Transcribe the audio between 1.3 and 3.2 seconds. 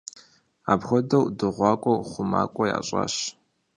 дыгъуакӏуэр хъумакӏуэ ящӏащ.